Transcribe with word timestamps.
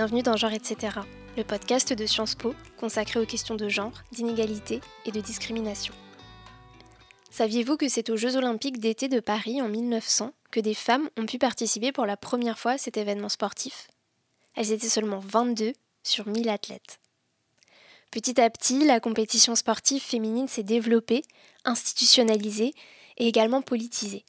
bienvenue 0.00 0.22
dans 0.22 0.36
Genre 0.38 0.52
etc., 0.52 0.96
le 1.36 1.44
podcast 1.44 1.92
de 1.92 2.06
Sciences 2.06 2.34
Po 2.34 2.54
consacré 2.78 3.20
aux 3.20 3.26
questions 3.26 3.54
de 3.54 3.68
genre, 3.68 4.02
d'inégalité 4.12 4.80
et 5.04 5.12
de 5.12 5.20
discrimination. 5.20 5.92
Saviez-vous 7.28 7.76
que 7.76 7.86
c'est 7.86 8.08
aux 8.08 8.16
Jeux 8.16 8.36
olympiques 8.36 8.78
d'été 8.80 9.08
de 9.08 9.20
Paris 9.20 9.60
en 9.60 9.68
1900 9.68 10.32
que 10.50 10.60
des 10.60 10.72
femmes 10.72 11.10
ont 11.18 11.26
pu 11.26 11.36
participer 11.36 11.92
pour 11.92 12.06
la 12.06 12.16
première 12.16 12.58
fois 12.58 12.72
à 12.72 12.78
cet 12.78 12.96
événement 12.96 13.28
sportif? 13.28 13.88
Elles 14.56 14.72
étaient 14.72 14.88
seulement 14.88 15.18
22 15.18 15.74
sur 16.02 16.26
1000 16.26 16.48
athlètes. 16.48 16.98
Petit 18.10 18.40
à 18.40 18.48
petit, 18.48 18.86
la 18.86 19.00
compétition 19.00 19.54
sportive 19.54 20.00
féminine 20.00 20.48
s'est 20.48 20.62
développée, 20.62 21.20
institutionnalisée 21.66 22.72
et 23.18 23.28
également 23.28 23.60
politisée. 23.60 24.24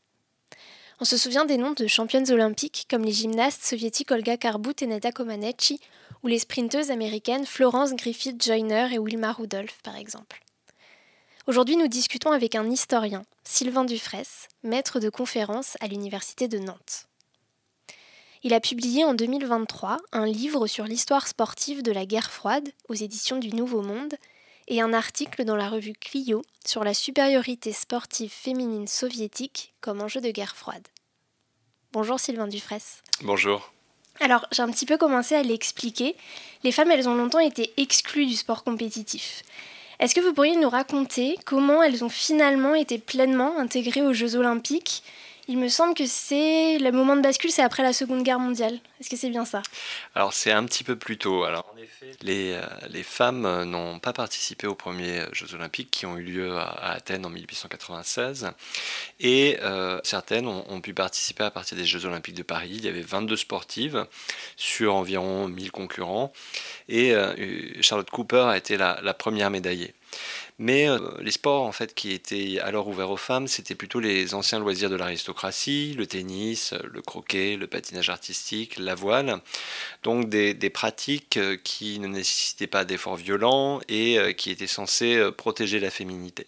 On 1.01 1.03
se 1.03 1.17
souvient 1.17 1.45
des 1.45 1.57
noms 1.57 1.71
de 1.71 1.87
championnes 1.87 2.29
olympiques 2.29 2.85
comme 2.87 3.03
les 3.03 3.11
gymnastes 3.11 3.63
soviétiques 3.63 4.11
Olga 4.11 4.37
Karbut 4.37 4.75
et 4.81 4.85
Neda 4.85 5.11
Comaneci 5.11 5.79
ou 6.21 6.27
les 6.27 6.37
sprinteuses 6.37 6.91
américaines 6.91 7.47
Florence 7.47 7.95
Griffith 7.95 8.39
Joyner 8.39 8.89
et 8.93 8.99
Wilma 8.99 9.31
Rudolph 9.31 9.79
par 9.81 9.95
exemple. 9.95 10.43
Aujourd'hui, 11.47 11.75
nous 11.75 11.87
discutons 11.87 12.29
avec 12.29 12.53
un 12.53 12.69
historien, 12.69 13.23
Sylvain 13.43 13.83
Dufresne, 13.83 14.27
maître 14.61 14.99
de 14.99 15.09
conférence 15.09 15.75
à 15.79 15.87
l'Université 15.87 16.47
de 16.47 16.59
Nantes. 16.59 17.07
Il 18.43 18.53
a 18.53 18.59
publié 18.59 19.03
en 19.03 19.15
2023 19.15 19.97
un 20.11 20.27
livre 20.27 20.67
sur 20.67 20.85
l'histoire 20.85 21.27
sportive 21.27 21.81
de 21.81 21.91
la 21.91 22.05
guerre 22.05 22.29
froide 22.29 22.69
aux 22.89 22.93
éditions 22.93 23.37
du 23.37 23.49
Nouveau 23.55 23.81
Monde 23.81 24.13
et 24.67 24.81
un 24.81 24.93
article 24.93 25.43
dans 25.43 25.57
la 25.57 25.67
revue 25.67 25.93
Clio 25.93 26.43
sur 26.65 26.85
la 26.85 26.93
supériorité 26.93 27.73
sportive 27.73 28.31
féminine 28.31 28.87
soviétique 28.87 29.73
comme 29.81 30.01
enjeu 30.01 30.21
de 30.21 30.31
guerre 30.31 30.55
froide. 30.55 30.87
Bonjour 31.93 32.21
Sylvain 32.21 32.47
Dufresne. 32.47 32.79
Bonjour. 33.21 33.73
Alors, 34.21 34.47
j'ai 34.53 34.61
un 34.61 34.71
petit 34.71 34.85
peu 34.85 34.95
commencé 34.97 35.35
à 35.35 35.43
l'expliquer. 35.43 36.15
Les 36.63 36.71
femmes, 36.71 36.89
elles 36.89 37.09
ont 37.09 37.15
longtemps 37.15 37.39
été 37.39 37.73
exclues 37.75 38.27
du 38.27 38.35
sport 38.35 38.63
compétitif. 38.63 39.43
Est-ce 39.99 40.15
que 40.15 40.21
vous 40.21 40.33
pourriez 40.33 40.55
nous 40.55 40.69
raconter 40.69 41.37
comment 41.45 41.83
elles 41.83 42.05
ont 42.05 42.09
finalement 42.09 42.75
été 42.75 42.97
pleinement 42.97 43.57
intégrées 43.57 44.03
aux 44.03 44.13
Jeux 44.13 44.37
olympiques 44.37 45.03
il 45.51 45.57
me 45.57 45.67
semble 45.67 45.93
que 45.95 46.05
c'est 46.05 46.77
le 46.79 46.93
moment 46.93 47.17
de 47.17 47.21
bascule, 47.21 47.51
c'est 47.51 47.61
après 47.61 47.83
la 47.83 47.91
Seconde 47.91 48.23
Guerre 48.23 48.39
mondiale. 48.39 48.79
Est-ce 49.01 49.09
que 49.09 49.17
c'est 49.17 49.29
bien 49.29 49.43
ça? 49.43 49.61
Alors 50.15 50.31
c'est 50.31 50.51
un 50.51 50.63
petit 50.63 50.85
peu 50.85 50.95
plus 50.95 51.17
tôt. 51.17 51.43
En 51.43 51.77
effet, 51.77 52.11
les, 52.21 52.53
euh, 52.53 53.03
femmes 53.03 53.45
euh, 53.45 53.65
n'ont 53.65 53.99
pas 53.99 54.13
participé 54.13 54.65
aux 54.65 54.75
premiers 54.75 55.23
Jeux 55.33 55.53
olympiques 55.53 55.91
qui 55.91 56.05
ont 56.05 56.17
eu 56.17 56.23
lieu 56.23 56.57
à, 56.57 56.93
Athènes 56.93 57.25
en 57.25 57.29
1896 57.29 58.51
et 59.19 59.57
euh, 59.61 59.99
certaines 60.05 60.47
ont, 60.47 60.79
pu 60.79 60.93
participer 60.93 61.43
à 61.43 61.51
partir 61.51 61.77
des 61.77 61.85
Jeux 61.85 62.05
olympiques 62.05 62.35
de 62.35 62.43
Paris. 62.43 62.71
Il 62.75 62.85
y 62.85 62.87
avait 62.87 63.01
22 63.01 63.35
sportives 63.35 64.05
sur 64.55 64.95
environ 64.95 65.49
1000 65.49 65.71
concurrents 65.71 66.31
et 66.87 67.13
Charlotte 67.81 68.09
Cooper 68.09 68.45
a 68.47 68.57
été 68.57 68.77
la 68.77 69.13
première 69.13 69.49
médaillée. 69.49 69.93
Mais 70.59 70.87
euh, 70.87 70.99
les 71.21 71.31
sports 71.31 71.63
en 71.63 71.71
fait 71.71 71.95
qui 71.95 72.11
étaient 72.11 72.59
alors 72.59 72.87
ouverts 72.87 73.09
aux 73.09 73.17
femmes, 73.17 73.47
c'était 73.47 73.75
plutôt 73.75 73.99
les 73.99 74.33
anciens 74.33 74.59
loisirs 74.59 74.89
de 74.89 74.95
l'aristocratie, 74.95 75.95
le 75.97 76.05
tennis, 76.05 76.73
le 76.83 77.01
croquet, 77.01 77.57
le 77.57 77.67
patinage 77.67 78.09
artistique, 78.09 78.77
la 78.77 78.93
voile. 78.93 79.41
Donc 80.03 80.29
des, 80.29 80.53
pratiques 80.69 81.37
euh, 81.37 81.57
qui 81.63 81.99
ne 81.99 82.07
nécessitaient 82.07 82.67
pas 82.67 82.85
d'efforts 82.85 83.15
violents 83.15 83.81
et 83.89 84.19
euh, 84.19 84.33
qui 84.33 84.51
étaient 84.51 84.67
censées 84.67 85.19
protéger 85.35 85.79
la 85.79 85.89
féminité. 85.89 86.45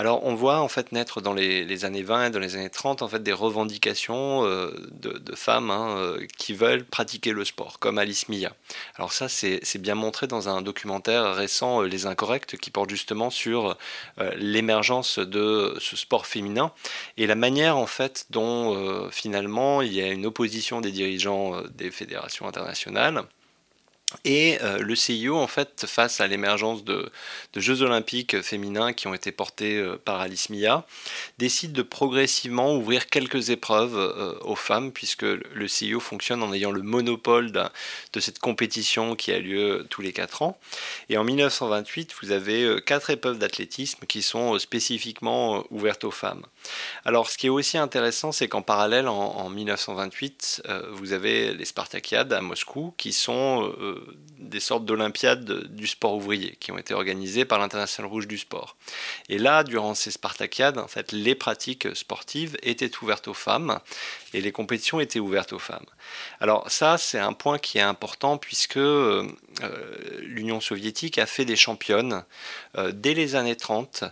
Alors 0.00 0.24
on 0.24 0.34
voit 0.34 0.60
en 0.60 0.68
fait 0.68 0.92
naître 0.92 1.20
dans 1.20 1.34
les, 1.34 1.84
années 1.84 2.02
20 2.02 2.28
et 2.28 2.30
dans 2.30 2.38
les 2.38 2.56
années 2.56 2.70
30 2.70 3.02
en 3.02 3.08
fait 3.08 3.22
des 3.22 3.34
revendications 3.34 4.46
euh, 4.46 4.70
de, 4.92 5.34
femmes 5.34 5.70
hein, 5.70 5.94
euh, 5.98 6.26
qui 6.38 6.54
veulent 6.54 6.86
pratiquer 6.86 7.32
le 7.32 7.44
sport, 7.44 7.78
comme 7.78 7.98
Alice 7.98 8.30
Mia. 8.30 8.54
Alors 8.96 9.12
ça 9.12 9.28
c'est 9.28 9.76
bien 9.76 9.94
montré 9.94 10.26
dans 10.26 10.48
un 10.48 10.62
documentaire 10.62 11.34
récent, 11.34 11.82
euh, 11.82 11.86
Les 11.86 12.06
Incorrects, 12.06 12.56
qui 12.56 12.70
porte 12.70 12.88
justement 12.88 13.28
sur 13.28 13.76
l'émergence 14.38 15.18
de 15.18 15.76
ce 15.78 15.96
sport 15.96 16.24
féminin 16.24 16.72
et 17.18 17.26
la 17.26 17.34
manière 17.34 17.76
en 17.76 17.86
fait 17.86 18.24
dont 18.30 19.10
finalement 19.10 19.82
il 19.82 19.92
y 19.92 20.00
a 20.00 20.06
une 20.06 20.24
opposition 20.24 20.80
des 20.80 20.92
dirigeants 20.92 21.60
des 21.74 21.90
fédérations 21.90 22.48
internationales 22.48 23.24
et 24.24 24.58
euh, 24.62 24.78
le 24.78 24.94
CIO, 24.94 25.36
en 25.36 25.46
fait, 25.46 25.86
face 25.86 26.20
à 26.20 26.26
l'émergence 26.26 26.84
de, 26.84 27.10
Jeux 27.56 27.82
olympiques 27.82 28.40
féminins 28.42 28.92
qui 28.92 29.06
ont 29.06 29.14
été 29.14 29.32
portés 29.32 29.76
euh, 29.76 29.96
par 30.02 30.20
Alice 30.20 30.50
Mia, 30.50 30.86
décide 31.38 31.72
de 31.72 31.82
progressivement 31.82 32.74
ouvrir 32.74 33.06
quelques 33.06 33.50
épreuves 33.50 33.96
euh, 33.96 34.34
aux 34.42 34.56
femmes, 34.56 34.92
puisque 34.92 35.22
le 35.22 35.68
CIO 35.68 36.00
fonctionne 36.00 36.42
en 36.42 36.52
ayant 36.52 36.70
le 36.70 36.82
monopole 36.82 37.52
de, 37.52 38.20
cette 38.20 38.38
compétition 38.38 39.14
qui 39.16 39.32
a 39.32 39.38
lieu 39.38 39.86
tous 39.90 40.02
les 40.02 40.12
quatre 40.12 40.42
ans. 40.42 40.58
Et 41.08 41.16
en 41.16 41.24
1928, 41.24 42.14
vous 42.20 42.32
avez 42.32 42.78
quatre 42.84 43.10
épreuves 43.10 43.38
d'athlétisme 43.38 44.06
qui 44.06 44.22
sont 44.22 44.58
spécifiquement 44.58 45.64
ouvertes 45.70 46.04
aux 46.04 46.10
femmes. 46.10 46.44
Alors, 47.04 47.30
ce 47.30 47.38
qui 47.38 47.46
est 47.46 47.50
aussi 47.50 47.78
intéressant, 47.78 48.32
c'est 48.32 48.48
qu'en 48.48 48.62
parallèle, 48.62 49.08
en, 49.08 49.14
en 49.14 49.48
1928, 49.48 50.62
vous 50.92 51.12
avez 51.12 51.54
les 51.54 51.64
Spartakiades 51.64 52.32
à 52.32 52.40
Moscou, 52.40 52.94
qui 52.96 53.12
sont 53.12 53.72
des 54.38 54.60
sortes 54.60 54.84
d'olympiades 54.84 55.66
du 55.74 55.86
sport 55.86 56.14
ouvrier 56.14 56.56
qui 56.60 56.72
ont 56.72 56.78
été 56.78 56.94
organisées 56.94 57.44
par 57.44 57.58
l'International 57.58 58.10
Rouge 58.10 58.26
du 58.26 58.38
Sport. 58.38 58.76
Et 59.28 59.38
là, 59.38 59.64
durant 59.64 59.94
ces 59.94 60.10
Spartakiades, 60.10 60.78
en 60.78 60.86
les 61.12 61.34
pratiques 61.34 61.94
sportives 61.94 62.56
étaient 62.62 62.90
ouvertes 63.02 63.28
aux 63.28 63.34
femmes 63.34 63.80
et 64.34 64.40
les 64.40 64.52
compétitions 64.52 65.00
étaient 65.00 65.20
ouvertes 65.20 65.52
aux 65.52 65.58
femmes. 65.58 65.86
Alors 66.40 66.70
ça, 66.70 66.98
c'est 66.98 67.18
un 67.18 67.32
point 67.32 67.58
qui 67.58 67.78
est 67.78 67.82
important 67.82 68.38
puisque 68.38 68.76
euh, 68.76 69.26
l'Union 70.20 70.60
soviétique 70.60 71.18
a 71.18 71.26
fait 71.26 71.44
des 71.44 71.56
championnes 71.56 72.24
euh, 72.76 72.92
dès 72.92 73.14
les 73.14 73.34
années 73.34 73.56
30 73.56 74.04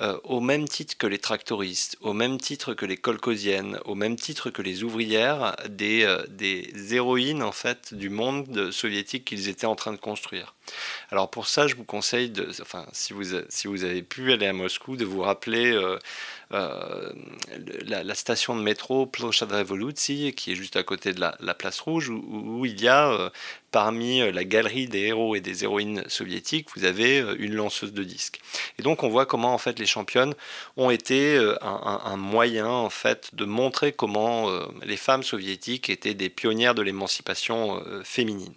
euh, 0.00 0.18
au 0.24 0.40
même 0.40 0.66
titre 0.66 0.96
que 0.96 1.06
les 1.06 1.18
tractoristes, 1.18 1.98
au 2.00 2.14
même 2.14 2.38
titre 2.38 2.72
que 2.72 2.86
les 2.86 2.96
colcosiennes, 2.96 3.78
au 3.84 3.94
même 3.94 4.16
titre 4.16 4.48
que 4.48 4.62
les 4.62 4.84
ouvrières, 4.84 5.54
des, 5.68 6.04
euh, 6.04 6.24
des 6.28 6.94
héroïnes 6.94 7.42
en 7.42 7.52
fait 7.52 7.92
du 7.92 8.08
monde 8.08 8.70
soviétique 8.70 9.26
qu'ils 9.26 9.50
étaient 9.50 9.66
en 9.66 9.76
train 9.76 9.92
de 9.92 9.98
construire. 9.98 10.54
Alors 11.10 11.30
pour 11.30 11.46
ça, 11.46 11.66
je 11.66 11.74
vous 11.74 11.84
conseille, 11.84 12.30
de, 12.30 12.48
enfin, 12.62 12.86
si 12.92 13.12
vous, 13.12 13.24
si 13.50 13.66
vous 13.66 13.84
avez 13.84 14.02
pu 14.02 14.32
aller 14.32 14.46
à 14.46 14.54
Moscou, 14.54 14.96
de 14.96 15.04
vous 15.04 15.20
rappeler 15.20 15.72
euh, 16.52 17.12
la, 17.84 18.14
station 18.14 18.56
de 18.56 18.62
métro 18.62 19.04
Ploshad 19.06 19.52
Revolucji, 19.52 20.32
qui 20.34 20.52
est 20.52 20.54
juste 20.54 20.76
à 20.76 20.82
côté 20.82 21.12
de 21.12 21.20
la, 21.20 21.54
place 21.54 21.80
rouge, 21.80 22.08
où, 22.08 22.64
il 22.64 22.80
y 22.80 22.88
a 22.88 23.30
parmi 23.72 24.20
la 24.30 24.44
galerie 24.44 24.86
des 24.86 25.06
héros 25.06 25.34
et 25.34 25.40
des 25.40 25.64
héroïnes 25.64 26.04
soviétiques, 26.08 26.68
vous 26.76 26.84
avez 26.84 27.24
une 27.38 27.54
lanceuse 27.54 27.92
de 27.92 28.04
disques. 28.04 28.40
Et 28.78 28.82
donc 28.82 29.02
on 29.02 29.08
voit 29.08 29.26
comment 29.26 29.54
en 29.54 29.58
fait 29.58 29.78
les 29.78 29.86
championnes 29.86 30.34
ont 30.76 30.90
été 30.90 31.36
euh, 31.36 31.56
un, 31.62 32.16
moyen 32.16 32.68
en 32.68 32.90
fait 32.90 33.34
de 33.34 33.44
montrer 33.44 33.92
comment 33.92 34.50
euh, 34.50 34.66
les 34.84 34.96
femmes 34.96 35.22
soviétiques 35.22 35.90
étaient 35.90 36.14
des 36.14 36.28
pionnières 36.28 36.74
de 36.74 36.82
l'émancipation 36.82 37.82
euh, 37.86 38.02
féminine. 38.04 38.54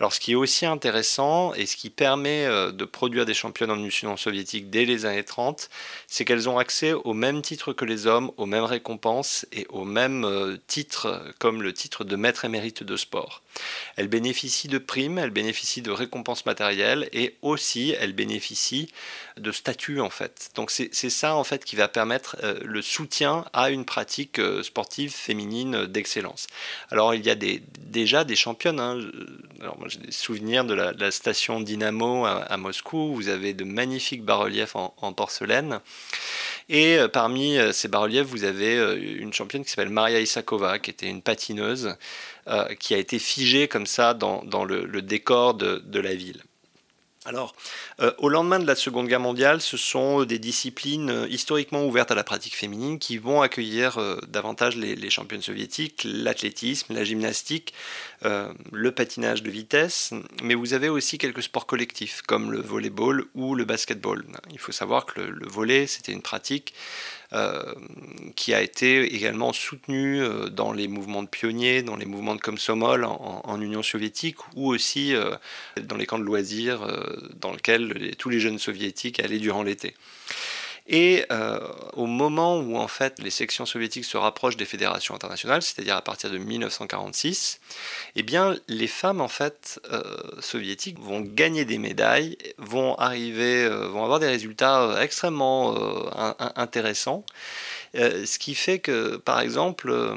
Alors 0.00 0.12
ce 0.12 0.20
qui 0.20 0.32
est 0.32 0.36
aussi 0.36 0.66
intéressant 0.66 1.54
et 1.54 1.66
ce 1.66 1.76
qui 1.76 1.90
permet 1.90 2.44
euh, 2.46 2.72
de 2.72 2.84
produire 2.84 3.26
des 3.26 3.34
championnes 3.34 3.70
en 3.70 3.76
Union 3.76 4.16
soviétique 4.16 4.70
dès 4.70 4.84
les 4.84 5.06
années 5.06 5.24
30, 5.24 5.70
c'est 6.08 6.24
qu'elles 6.24 6.48
ont 6.48 6.58
accès 6.58 6.92
au 6.92 7.14
même 7.14 7.42
titre 7.42 7.72
que 7.72 7.84
les 7.84 8.06
hommes, 8.06 8.32
aux 8.36 8.46
mêmes 8.46 8.64
récompenses 8.64 9.46
et 9.52 9.66
au 9.68 9.84
même 9.84 10.24
euh, 10.24 10.56
titre 10.66 11.22
comme 11.38 11.62
le 11.62 11.72
titre 11.72 12.04
de 12.04 12.16
maître 12.16 12.44
émérite 12.44 12.82
de 12.82 12.96
sport. 12.96 13.42
Elles 13.96 14.08
bénéficient 14.08 14.68
de 14.68 14.78
primes, 14.78 15.18
elles 15.18 15.30
bénéficient 15.30 15.82
de 15.82 15.92
récompenses 15.92 16.44
matérielles 16.44 17.08
et 17.12 17.36
aussi 17.42 17.94
elles 18.00 18.14
bénéficient 18.14 18.90
de 19.36 19.52
statut 19.52 20.00
en 20.00 20.10
fait. 20.10 20.50
Donc 20.56 20.72
c'est 20.72 21.10
ça 21.10 21.36
en 21.36 21.44
fait 21.44 21.64
qui 21.64 21.76
va 21.76 21.86
permettre 21.86 22.36
euh, 22.42 22.58
le 22.64 22.82
soutien 22.82 23.44
à 23.52 23.70
une 23.70 23.84
pratique 23.84 24.40
sportive 24.62 25.12
féminine 25.12 25.86
d'excellence. 25.86 26.48
Alors 26.90 27.14
il 27.14 27.24
y 27.24 27.30
a 27.30 27.36
déjà 27.36 28.24
des 28.24 28.36
championnes. 28.36 28.80
Hein, 28.80 28.98
j'ai 29.88 29.98
des 29.98 30.12
souvenirs 30.12 30.64
de 30.64 30.74
la, 30.74 31.10
station 31.10 31.60
Dynamo 31.60 32.24
à, 32.24 32.56
Moscou. 32.56 33.14
Vous 33.14 33.28
avez 33.28 33.54
de 33.54 33.64
magnifiques 33.64 34.24
bas-reliefs 34.24 34.76
en, 34.76 35.12
porcelaine. 35.12 35.80
Et 36.68 36.96
euh, 36.96 37.08
parmi 37.08 37.58
euh, 37.58 37.72
ces 37.72 37.88
bas-reliefs, 37.88 38.26
vous 38.26 38.44
avez 38.44 38.76
euh, 38.76 38.96
une 38.96 39.32
championne 39.32 39.64
qui 39.64 39.70
s'appelle 39.70 39.90
Maria 39.90 40.20
Isakova, 40.20 40.78
qui 40.78 40.90
était 40.90 41.08
une 41.08 41.22
patineuse, 41.22 41.96
qui 42.78 42.94
a 42.94 42.98
été 42.98 43.18
figée 43.18 43.68
comme 43.68 43.86
ça 43.86 44.12
dans, 44.12 44.64
le, 44.64 45.00
décor 45.00 45.54
de 45.54 46.00
la 46.00 46.14
ville. 46.14 46.42
Alors, 47.26 47.54
euh, 48.00 48.12
au 48.18 48.28
lendemain 48.28 48.58
de 48.58 48.66
la 48.66 48.74
Seconde 48.74 49.08
Guerre 49.08 49.20
mondiale, 49.20 49.62
ce 49.62 49.78
sont 49.78 50.20
euh, 50.20 50.26
des 50.26 50.38
disciplines 50.38 51.08
euh, 51.08 51.26
historiquement 51.30 51.86
ouvertes 51.86 52.10
à 52.10 52.14
la 52.14 52.22
pratique 52.22 52.54
féminine 52.54 52.98
qui 52.98 53.16
vont 53.16 53.40
accueillir 53.40 53.98
davantage 54.28 54.76
les, 54.76 55.10
championnes 55.10 55.42
soviétiques, 55.42 56.02
l'athlétisme, 56.04 56.92
la 56.92 57.04
gymnastique, 57.04 57.72
le 58.22 58.90
patinage 58.90 59.42
de 59.42 59.50
vitesse, 59.50 60.12
mais 60.42 60.54
vous 60.54 60.72
avez 60.72 60.88
aussi 60.88 61.18
quelques 61.18 61.42
sports 61.42 61.66
collectifs 61.66 62.22
comme 62.22 62.50
le 62.50 62.60
volleyball 62.60 63.24
ou 63.34 63.54
le 63.54 63.64
basketball. 63.64 64.24
Il 64.50 64.58
faut 64.58 64.72
savoir 64.72 65.06
que 65.06 65.20
le, 65.20 65.30
le 65.30 65.46
volley, 65.46 65.86
c'était 65.86 66.12
une 66.12 66.22
pratique 66.22 66.74
qui 68.36 68.54
a 68.54 68.62
été 68.62 69.02
également 69.14 69.52
soutenu 69.52 70.22
dans 70.52 70.72
les 70.72 70.88
mouvements 70.88 71.22
de 71.22 71.28
pionniers, 71.28 71.82
dans 71.82 71.96
les 71.96 72.04
mouvements 72.04 72.36
de 72.36 72.40
Komsomol 72.40 73.04
en, 73.04 73.42
en 73.44 73.60
Union 73.60 73.82
soviétique, 73.82 74.36
ou 74.54 74.68
aussi 74.72 75.14
dans 75.80 75.96
les 75.96 76.06
camps 76.06 76.18
de 76.18 76.24
loisirs 76.24 76.86
dans 77.40 77.52
lesquels 77.52 78.14
tous 78.18 78.28
les 78.28 78.40
jeunes 78.40 78.58
soviétiques 78.58 79.20
allaient 79.20 79.38
durant 79.38 79.62
l'été. 79.62 79.94
Et 80.86 81.24
euh, 81.32 81.60
au 81.94 82.04
moment 82.04 82.58
où 82.58 82.76
en 82.76 82.88
fait 82.88 83.18
les 83.18 83.30
sections 83.30 83.64
soviétiques 83.64 84.04
se 84.04 84.18
rapprochent 84.18 84.58
des 84.58 84.66
fédérations 84.66 85.14
internationales, 85.14 85.62
c'est-à-dire 85.62 85.96
à 85.96 86.02
partir 86.02 86.30
de 86.30 86.36
1946, 86.36 87.60
eh 88.16 88.22
bien 88.22 88.54
les 88.68 88.86
femmes 88.86 89.22
en 89.22 89.28
fait 89.28 89.80
euh, 89.90 90.02
soviétiques 90.40 90.98
vont 91.00 91.22
gagner 91.22 91.64
des 91.64 91.78
médailles, 91.78 92.36
vont 92.58 92.96
arriver, 92.96 93.64
euh, 93.64 93.88
vont 93.88 94.04
avoir 94.04 94.20
des 94.20 94.26
résultats 94.26 94.96
extrêmement 95.00 95.74
intéressants. 96.56 97.24
Euh, 97.96 98.26
ce 98.26 98.38
qui 98.38 98.54
fait 98.54 98.78
que, 98.78 99.16
par 99.16 99.40
exemple, 99.40 99.90
euh, 99.90 100.16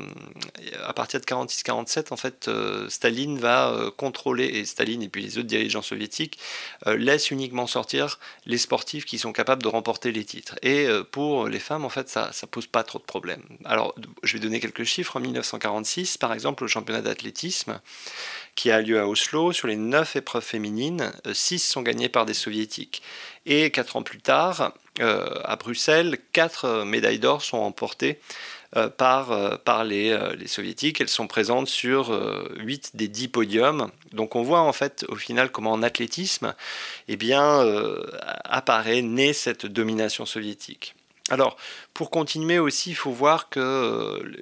à 0.84 0.94
partir 0.94 1.20
de 1.20 1.26
46-47, 1.26 2.12
en 2.12 2.18
fait, 2.18 2.48
euh, 2.48 2.90
Staline 2.90 3.38
va 3.38 3.92
contrôler, 3.98 4.46
et 4.46 4.66
Staline 4.66 5.04
et 5.04 5.10
puis 5.10 5.24
les 5.24 5.38
autres 5.38 5.48
dirigeants 5.48 5.82
soviétiques 5.82 6.40
laissent 6.86 7.32
uniquement 7.32 7.68
sortir 7.68 8.20
les 8.46 8.58
sportifs 8.58 9.06
qui 9.06 9.18
sont 9.18 9.34
capables 9.34 9.62
de 9.62 9.68
remporter 9.68 10.12
les 10.12 10.24
titres. 10.24 10.56
Et 10.62 10.88
pour 11.12 11.48
les 11.48 11.60
femmes, 11.60 11.86
en 11.86 11.90
fait, 11.90 12.10
ça 12.10 12.32
ne 12.42 12.48
pose 12.48 12.68
pas 12.68 12.84
trop 12.84 13.00
de 13.00 13.04
problèmes. 13.04 13.44
Alors, 13.66 13.94
je 14.24 14.34
vais 14.34 14.40
donner 14.40 14.60
quelques 14.60 14.84
chiffres. 14.84 15.18
En 15.18 15.20
1946, 15.20 16.18
par 16.18 16.34
exemple, 16.34 16.64
le 16.64 16.68
championnat 16.68 17.02
d'athlétisme, 17.02 17.80
qui 18.56 18.72
a 18.72 18.82
lieu 18.82 19.00
à 19.00 19.08
Oslo, 19.08 19.52
sur 19.52 19.68
les 19.68 19.76
9 19.76 20.16
épreuves 20.18 20.44
féminines, 20.44 21.12
6 21.32 21.60
sont 21.60 21.82
gagnées 21.82 22.10
par 22.10 22.26
des 22.26 22.34
soviétiques. 22.34 23.02
Et 23.46 23.72
4 23.72 23.98
ans 23.98 24.04
plus 24.04 24.20
tard, 24.20 24.74
à 25.00 25.56
Bruxelles, 25.56 26.18
quatre 26.34 26.66
euh, 26.66 26.86
médailles 26.86 27.20
d'or 27.20 27.42
sont 27.44 27.60
remportées 27.60 28.20
euh, 28.76 28.90
par, 28.90 29.84
les, 29.84 30.48
soviétiques. 30.48 31.02
Elles 31.02 31.10
sont 31.10 31.28
présentes 31.28 31.68
sur 31.68 32.12
8 32.58 32.92
des 32.96 33.08
10 33.08 33.30
podiums. 33.30 33.92
Donc 34.12 34.36
on 34.36 34.44
voit 34.44 34.62
en 34.62 34.74
fait 34.74 35.06
au 35.10 35.16
final 35.16 35.52
comment 35.52 35.72
en 35.72 35.84
athlétisme 35.84 36.54
eh 37.08 37.18
apparaît, 38.44 39.02
naît 39.02 39.34
cette 39.34 39.66
domination 39.66 40.26
soviétique. 40.26 40.96
Alors, 41.30 41.58
pour 41.94 42.10
continuer 42.10 42.58
aussi, 42.58 42.92
il 42.92 42.96
faut 42.96 43.12
voir 43.12 43.50
que 43.50 43.60
euh, 43.60 44.38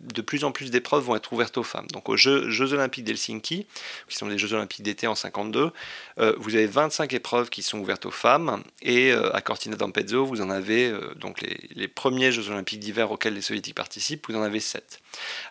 de 0.00 0.22
plus 0.22 0.44
en 0.44 0.52
plus 0.52 0.70
d'épreuves 0.70 1.04
vont 1.04 1.14
être 1.14 1.30
ouvertes 1.32 1.58
aux 1.58 1.62
femmes. 1.62 1.86
Donc, 1.92 2.08
aux 2.08 2.16
Jeux, 2.16 2.72
Olympiques 2.72 3.04
d'Helsinki, 3.04 3.66
qui 4.08 4.16
sont 4.16 4.28
les 4.28 4.38
Jeux 4.38 4.54
Olympiques 4.54 4.82
d'été 4.82 5.06
en 5.06 5.14
52, 5.14 5.72
euh, 6.18 6.34
vous 6.38 6.54
avez 6.54 6.66
25 6.66 7.12
épreuves 7.12 7.50
qui 7.50 7.62
sont 7.62 7.78
ouvertes 7.80 8.06
aux 8.06 8.10
femmes. 8.10 8.62
Et 8.80 9.12
euh, 9.12 9.34
à 9.34 9.42
Cortina 9.42 9.76
d'Ampezzo, 9.76 10.24
vous 10.24 10.40
en 10.40 10.48
avez 10.48 10.90
donc 11.16 11.42
les, 11.42 11.88
premiers 11.88 12.32
Jeux 12.32 12.48
Olympiques 12.48 12.80
d'hiver 12.80 13.10
auxquels 13.10 13.34
les 13.34 13.42
Soviétiques 13.42 13.74
participent, 13.74 14.26
vous 14.28 14.36
en 14.36 14.42
avez 14.42 14.60
7. 14.60 15.00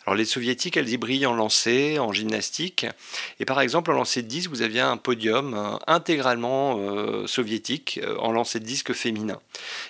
Alors, 0.06 0.16
les 0.16 0.26
Soviétiques, 0.26 0.78
elles 0.78 0.90
y 0.90 0.98
brillent 0.98 1.28
en 1.28 1.36
lancer, 1.36 2.00
en 2.00 2.12
gymnastique. 2.12 2.88
Et 3.40 3.46
par 3.46 3.62
exemple, 3.62 3.92
en 3.92 3.94
lancer 3.94 4.24
de 4.24 4.28
disque, 4.28 4.50
vous 4.50 4.64
aviez 4.64 4.80
un 4.80 4.98
podium 4.98 5.78
intégralement 5.86 6.80
soviétique 7.28 8.00
en 8.18 8.32
lancer 8.32 8.60
de 8.60 8.66
disque 8.66 8.94
féminin. 8.94 9.40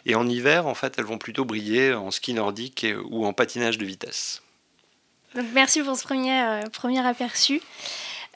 Et 0.06 0.16
en 0.16 0.28
hiver, 0.28 0.68
en 0.68 0.74
elles 0.98 1.06
vont 1.06 1.18
plutôt 1.18 1.46
briller 1.46 1.94
en 1.94 2.12
ski 2.12 2.34
nordique 2.34 2.86
ou 3.10 3.26
en 3.26 3.34
patinage 3.34 3.78
de 3.78 3.86
vitesse. 3.86 4.42
Donc, 5.36 5.46
merci 5.54 5.82
pour 5.82 5.96
ce 5.96 6.04
premier, 6.04 6.42
euh, 6.42 6.62
premier 6.70 7.06
aperçu. 7.06 7.62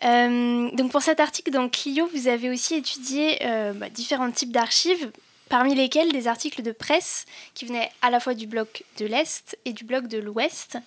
Euh, 0.03 0.69
donc 0.71 0.91
pour 0.91 1.01
cet 1.01 1.19
article 1.19 1.51
dans 1.51 1.69
Clio, 1.69 2.09
vous 2.13 2.27
avez 2.27 2.49
aussi 2.49 2.75
étudié 2.75 3.37
euh, 3.45 3.73
bah, 3.73 3.89
différents 3.89 4.31
types 4.31 4.51
d'archives, 4.51 5.11
parmi 5.49 5.75
lesquels 5.75 6.11
des 6.11 6.27
articles 6.27 6.61
de 6.61 6.71
presse 6.71 7.25
qui 7.53 7.65
venaient 7.65 7.91
à 8.01 8.09
la 8.09 8.19
fois 8.19 8.33
du 8.33 8.47
bloc 8.47 8.83
de 8.97 9.05
l'Est 9.05 9.57
et 9.65 9.73
du 9.73 9.83
bloc 9.83 10.07
de 10.07 10.17
l'Ouest. 10.17 10.77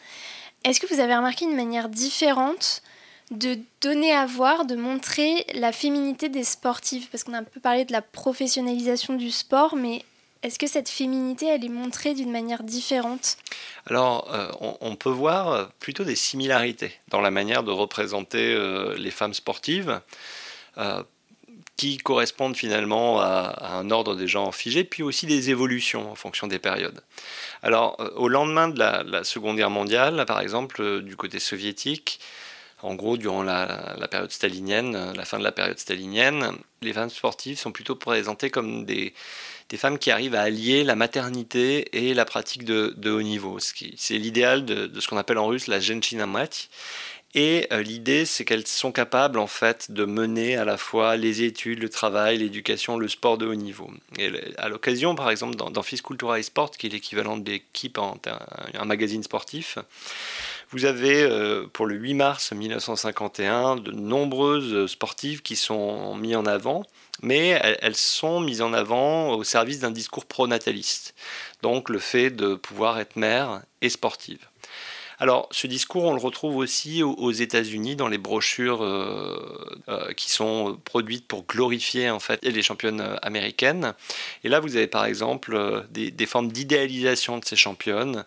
Est-ce 0.64 0.80
que 0.80 0.92
vous 0.92 1.00
avez 1.00 1.14
remarqué 1.14 1.44
une 1.44 1.56
manière 1.56 1.88
différente 1.88 2.82
de 3.30 3.58
donner 3.82 4.12
à 4.12 4.26
voir, 4.26 4.64
de 4.64 4.74
montrer 4.74 5.46
la 5.54 5.72
féminité 5.72 6.28
des 6.28 6.44
sportifs 6.44 7.10
Parce 7.10 7.24
qu'on 7.24 7.34
a 7.34 7.38
un 7.38 7.44
peu 7.44 7.60
parlé 7.60 7.84
de 7.84 7.92
la 7.92 8.02
professionnalisation 8.02 9.14
du 9.14 9.30
sport, 9.30 9.76
mais 9.76 10.04
est-ce 10.42 10.58
que 10.58 10.68
cette 10.68 10.88
féminité, 10.88 11.46
elle 11.46 11.64
est 11.64 11.68
montrée 11.68 12.14
d'une 12.14 12.30
manière 12.30 12.62
différente? 12.62 13.38
Alors, 13.86 14.32
euh, 14.32 14.50
on, 14.80 14.94
peut 14.94 15.10
voir 15.10 15.70
plutôt 15.80 16.04
des 16.04 16.14
similarités 16.14 16.92
dans 17.08 17.20
la 17.20 17.30
manière 17.30 17.64
de 17.64 17.72
représenter 17.72 18.54
euh, 18.54 18.96
les 18.98 19.10
femmes 19.10 19.34
sportives, 19.34 20.00
euh, 20.76 21.02
qui 21.76 21.98
correspondent 21.98 22.56
finalement 22.56 23.20
à, 23.20 23.72
un 23.72 23.90
ordre 23.90 24.14
des 24.14 24.28
genres 24.28 24.54
figé, 24.54 24.84
puis 24.84 25.02
aussi 25.02 25.26
des 25.26 25.50
évolutions 25.50 26.10
en 26.10 26.14
fonction 26.14 26.46
des 26.46 26.58
périodes. 26.58 27.02
Alors, 27.62 27.96
au 28.16 28.28
lendemain 28.28 28.68
de 28.68 28.78
la, 28.78 29.24
Seconde 29.24 29.56
Guerre 29.56 29.70
mondiale, 29.70 30.24
par 30.26 30.40
exemple, 30.40 31.02
du 31.02 31.16
côté 31.16 31.38
soviétique, 31.40 32.20
en 32.82 32.94
gros, 32.94 33.16
durant 33.16 33.42
la, 33.42 33.96
la, 33.98 34.06
période 34.06 34.30
stalinienne, 34.30 35.12
la 35.12 35.24
fin 35.24 35.38
de 35.38 35.44
la 35.44 35.50
période 35.50 35.78
stalinienne, 35.78 36.52
les 36.80 36.92
femmes 36.92 37.10
sportives 37.10 37.58
sont 37.58 37.72
plutôt 37.72 37.96
présentées 37.96 38.50
comme 38.50 38.84
des, 38.84 39.14
des 39.68 39.76
femmes 39.76 39.98
qui 39.98 40.10
arrivent 40.10 40.34
à 40.34 40.42
allier 40.42 40.84
la 40.84 40.96
maternité 40.96 41.88
et 41.96 42.14
la 42.14 42.24
pratique 42.24 42.64
de, 42.64 43.10
haut 43.10 43.22
niveau. 43.22 43.58
C'est 43.60 44.18
l'idéal 44.18 44.64
de, 44.64 44.90
ce 44.98 45.08
qu'on 45.08 45.18
appelle 45.18 45.38
en 45.38 45.46
russe 45.46 45.66
la 45.66 45.80
genchina 45.80 46.26
mati. 46.26 46.68
Et 47.34 47.66
euh, 47.72 47.82
l'idée, 47.82 48.24
c'est 48.24 48.46
qu'elles 48.46 48.66
sont 48.66 48.90
capables 48.90 49.38
en 49.38 49.46
fait 49.46 49.92
de 49.92 50.06
mener 50.06 50.56
à 50.56 50.64
la 50.64 50.78
fois 50.78 51.16
les 51.16 51.42
études, 51.42 51.78
le 51.78 51.90
travail, 51.90 52.38
l'éducation, 52.38 52.96
le 52.96 53.06
sport 53.06 53.36
de 53.36 53.46
haut 53.46 53.54
niveau. 53.54 53.90
Et 54.18 54.32
à 54.56 54.70
l'occasion, 54.70 55.14
par 55.14 55.30
exemple, 55.30 55.54
dans, 55.54 55.70
dans 55.70 55.82
Fiscultura 55.82 56.38
et 56.38 56.42
Sport, 56.42 56.70
qui 56.70 56.86
est 56.86 56.90
l'équivalent 56.90 57.36
de 57.36 57.50
l'équipe 57.50 57.98
en 57.98 58.18
un 58.72 58.84
magazine 58.86 59.22
sportif, 59.22 59.78
vous 60.70 60.84
avez 60.84 61.22
euh, 61.22 61.66
pour 61.72 61.86
le 61.86 61.94
8 61.94 62.14
mars 62.14 62.52
1951 62.52 63.76
de 63.76 63.90
nombreuses 63.92 64.86
sportives 64.90 65.42
qui 65.42 65.56
sont 65.56 66.14
mises 66.16 66.36
en 66.36 66.46
avant 66.46 66.84
mais 67.22 67.60
elles 67.80 67.96
sont 67.96 68.40
mises 68.40 68.62
en 68.62 68.72
avant 68.72 69.30
au 69.30 69.44
service 69.44 69.80
d'un 69.80 69.90
discours 69.90 70.26
pro-nataliste. 70.26 71.14
Donc 71.62 71.88
le 71.88 71.98
fait 71.98 72.30
de 72.30 72.54
pouvoir 72.54 72.98
être 73.00 73.16
mère 73.16 73.62
et 73.80 73.88
sportive. 73.88 74.38
Alors, 75.20 75.48
ce 75.50 75.66
discours, 75.66 76.04
on 76.04 76.12
le 76.12 76.20
retrouve 76.20 76.56
aussi 76.56 77.02
aux 77.02 77.32
États-Unis 77.32 77.96
dans 77.96 78.06
les 78.06 78.18
brochures 78.18 78.84
euh, 78.84 79.80
euh, 79.88 80.12
qui 80.12 80.30
sont 80.30 80.78
produites 80.84 81.26
pour 81.26 81.44
glorifier 81.44 82.08
en 82.08 82.20
fait 82.20 82.38
les 82.44 82.62
championnes 82.62 83.18
américaines. 83.22 83.94
Et 84.44 84.48
là, 84.48 84.60
vous 84.60 84.76
avez 84.76 84.86
par 84.86 85.06
exemple 85.06 85.84
des, 85.90 86.12
des 86.12 86.26
formes 86.26 86.52
d'idéalisation 86.52 87.38
de 87.38 87.44
ces 87.44 87.56
championnes. 87.56 88.24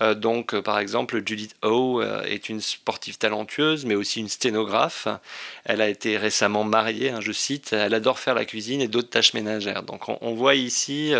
Euh, 0.00 0.14
donc, 0.14 0.54
euh, 0.54 0.62
par 0.62 0.78
exemple, 0.78 1.22
Judith 1.24 1.54
O 1.62 2.00
euh, 2.00 2.22
est 2.24 2.48
une 2.48 2.60
sportive 2.60 3.18
talentueuse, 3.18 3.84
mais 3.84 3.94
aussi 3.94 4.20
une 4.20 4.28
sténographe. 4.28 5.08
Elle 5.64 5.80
a 5.80 5.88
été 5.88 6.16
récemment 6.16 6.64
mariée, 6.64 7.10
hein, 7.10 7.20
je 7.20 7.32
cite, 7.32 7.72
elle 7.72 7.94
adore 7.94 8.18
faire 8.18 8.34
la 8.34 8.44
cuisine 8.44 8.80
et 8.80 8.88
d'autres 8.88 9.10
tâches 9.10 9.34
ménagères. 9.34 9.82
Donc, 9.82 10.08
on, 10.08 10.34
voit 10.34 10.54
ici 10.54 11.14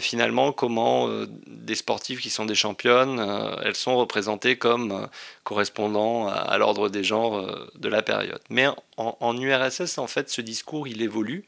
finalement 0.00 0.52
comment 0.52 1.08
des 1.46 1.74
sportives 1.74 2.20
qui 2.20 2.30
sont 2.30 2.44
des 2.44 2.54
championnes, 2.54 3.24
elles 3.64 3.74
sont 3.74 3.96
représentées 3.96 4.56
comme 4.56 5.08
correspondant 5.44 6.28
à, 6.28 6.56
l'ordre 6.58 6.88
des 6.88 7.02
genres 7.02 7.68
de 7.74 7.88
la 7.88 8.02
période. 8.02 8.40
Mais 8.50 8.66
en, 8.96 9.16
en, 9.20 9.36
URSS, 9.36 9.98
en 9.98 10.06
fait, 10.06 10.28
ce 10.28 10.40
discours, 10.40 10.86
il 10.86 11.02
évolue 11.02 11.44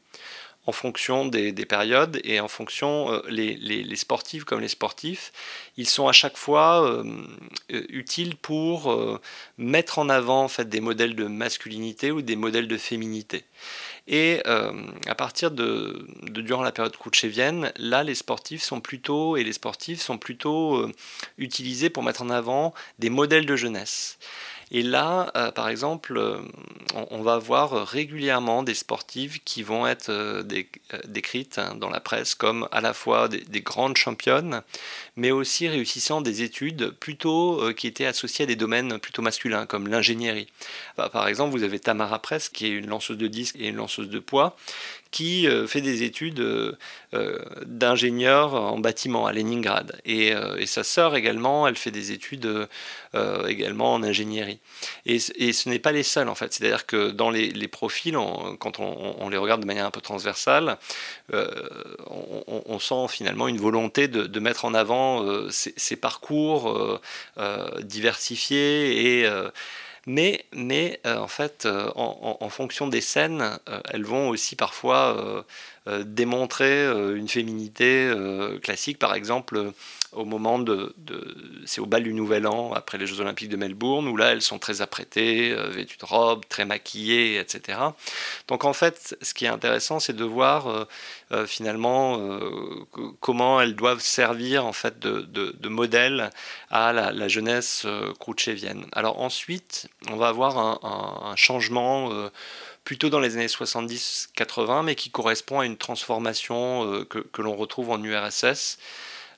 en 0.69 0.71
fonction 0.71 1.25
des, 1.25 1.51
périodes 1.65 2.21
et 2.23 2.39
en 2.39 2.47
fonction, 2.47 3.11
euh, 3.11 3.21
les, 3.27 3.55
les, 3.55 3.95
sportifs 3.95 4.43
comme 4.43 4.61
les 4.61 4.67
sportifs, 4.67 5.31
ils 5.77 5.89
sont 5.89 6.07
à 6.07 6.11
chaque 6.11 6.37
fois 6.37 6.83
euh, 6.83 7.03
euh, 7.71 7.83
utiles 7.89 8.35
pour 8.35 8.95
mettre 9.57 9.97
en 9.97 10.09
avant 10.09 10.43
en 10.43 10.47
fait, 10.47 10.69
des 10.69 10.79
modèles 10.79 11.15
de 11.15 11.25
masculinité 11.25 12.11
ou 12.11 12.21
des 12.21 12.35
modèles 12.35 12.67
de 12.67 12.77
féminité. 12.77 13.43
Et 14.07 14.41
à 14.45 15.15
partir 15.15 15.51
de, 15.51 16.07
durant 16.23 16.63
la 16.63 16.71
période 16.71 16.97
kouchevienne, 16.97 17.71
là, 17.77 18.03
les 18.03 18.15
sportifs 18.15 18.63
sont 18.63 18.81
plutôt 18.81 19.37
et 19.37 19.43
les 19.43 19.53
sportifs 19.53 20.01
sont 20.01 20.17
plutôt 20.17 20.89
utilisés 21.37 21.91
pour 21.91 22.01
mettre 22.01 22.23
en 22.23 22.29
avant 22.29 22.73
des 22.97 23.11
modèles 23.11 23.45
de 23.45 23.55
jeunesse. 23.55 24.17
Et 24.71 24.83
là, 24.83 25.31
euh, 25.35 25.51
par 25.51 25.67
exemple, 25.67 26.15
euh, 26.15 26.37
on, 27.09 27.23
va 27.23 27.39
voir 27.39 27.87
régulièrement 27.87 28.61
des 28.61 28.75
sportives 28.75 29.39
qui 29.43 29.63
vont 29.63 29.87
être 29.87 30.09
euh, 30.09 30.43
décrites 31.07 31.57
hein, 31.57 31.73
dans 31.75 31.89
la 31.89 31.99
presse 31.99 32.35
comme 32.35 32.67
à 32.71 32.79
la 32.79 32.93
fois 32.93 33.27
des, 33.27 33.61
grandes 33.61 33.97
championnes, 33.97 34.61
mais 35.15 35.31
aussi 35.31 35.67
réussissant 35.67 36.21
des 36.21 36.43
études 36.43 36.91
plutôt 36.91 37.73
qui 37.75 37.87
étaient 37.87 38.05
associées 38.05 38.43
à 38.43 38.45
des 38.45 38.55
domaines 38.55 38.99
plutôt 38.99 39.21
masculins, 39.21 39.65
comme 39.65 39.87
l'ingénierie. 39.87 40.47
Bah, 40.97 41.09
par 41.09 41.27
exemple, 41.27 41.51
vous 41.51 41.63
avez 41.63 41.79
Tamara 41.79 42.19
Press, 42.19 42.47
qui 42.49 42.67
est 42.67 42.71
une 42.71 42.87
lanceuse 42.87 43.17
de 43.17 43.27
disques 43.27 43.55
et 43.59 43.67
une 43.67 43.75
lanceuse 43.75 44.09
de 44.09 44.19
poids, 44.19 44.55
qui 45.11 45.47
fait 45.67 45.81
des 45.81 46.03
études 46.03 46.77
d'ingénieur 47.65 48.53
en 48.53 48.77
bâtiment 48.77 49.25
à 49.25 49.33
Leningrad. 49.33 49.99
Et, 50.05 50.33
sa 50.65 50.83
sœur 50.83 51.15
également, 51.15 51.67
elle 51.67 51.75
fait 51.75 51.91
des 51.91 52.11
études 52.11 52.67
également 53.47 53.93
en 53.93 54.03
ingénierie. 54.03 54.58
Et, 55.05 55.19
ce 55.19 55.69
n'est 55.69 55.79
pas 55.79 55.91
les 55.91 56.03
seuls 56.03 56.29
en 56.29 56.35
fait. 56.35 56.53
C'est-à-dire 56.53 56.85
que 56.85 57.11
dans 57.11 57.29
les, 57.29 57.67
profils, 57.67 58.15
quand 58.59 58.79
on, 58.79 59.29
les 59.29 59.37
regarde 59.37 59.61
de 59.61 59.65
manière 59.65 59.85
un 59.85 59.91
peu 59.91 60.01
transversale, 60.01 60.77
on, 61.31 62.63
on, 62.65 62.79
sent 62.79 63.07
finalement 63.09 63.47
une 63.47 63.57
volonté 63.57 64.07
de, 64.07 64.39
mettre 64.39 64.65
en 64.65 64.73
avant 64.73 65.25
ces, 65.51 65.73
ces, 65.75 65.95
parcours 65.95 66.99
diversifiés 67.83 69.21
et 69.23 69.29
mais, 70.09 70.43
mais 70.53 70.99
euh, 71.05 71.17
en 71.17 71.27
fait, 71.27 71.65
euh, 71.65 71.91
en, 71.95 72.49
fonction 72.49 72.87
des 72.87 72.99
scènes, 72.99 73.59
euh, 73.69 73.79
elles 73.91 74.05
vont 74.05 74.29
aussi 74.29 74.55
parfois 74.55 75.45
démontrer 76.03 76.85
une 77.15 77.27
féminité 77.27 78.11
classique. 78.61 78.99
Par 78.99 79.13
exemple, 79.13 79.71
au 80.13 80.25
moment 80.25 80.57
de, 80.57 80.95
c'est 81.65 81.81
au 81.81 81.85
bal 81.85 82.03
du 82.03 82.13
Nouvel 82.13 82.47
An 82.47 82.73
après 82.73 82.97
les 82.97 83.05
Jeux 83.05 83.19
Olympiques 83.19 83.49
de 83.49 83.57
Melbourne 83.57 84.07
où 84.07 84.17
là 84.17 84.31
elles 84.31 84.41
sont 84.41 84.57
très 84.57 84.81
apprêtées, 84.81 85.51
euh, 85.51 85.69
vêtues 85.69 85.97
de 85.97 86.05
robe, 86.05 86.43
très 86.49 86.65
maquillées, 86.65 87.39
etc. 87.39 87.77
Donc 88.47 88.65
en 88.65 88.73
fait, 88.73 89.15
ce 89.21 89.33
qui 89.33 89.45
est 89.45 89.49
intéressant, 89.49 89.99
c'est 89.99 90.15
de 90.15 90.23
voir 90.23 90.67
euh, 90.67 90.85
euh, 91.31 91.45
finalement 91.45 92.19
comment 93.19 93.61
elles 93.61 93.75
doivent 93.75 94.01
servir 94.01 94.65
en 94.65 94.73
fait 94.73 94.99
de, 94.99 95.69
modèle 95.69 96.31
à 96.71 96.91
la, 96.91 97.27
jeunesse 97.27 97.85
krouchtchevienne. 98.19 98.85
Alors 98.93 99.21
ensuite, 99.21 99.87
on 100.09 100.15
va 100.15 100.29
avoir 100.29 100.57
un, 100.57 101.35
changement 101.35 102.09
plutôt 102.83 103.09
dans 103.09 103.19
les 103.19 103.35
années 103.35 103.47
70-80, 103.47 104.83
mais 104.83 104.95
qui 104.95 105.11
correspond 105.11 105.59
à 105.59 105.65
une 105.65 105.77
transformation 105.77 107.05
que 107.05 107.41
l'on 107.41 107.55
retrouve 107.55 107.91
en 107.91 108.03
URSS. 108.03 108.79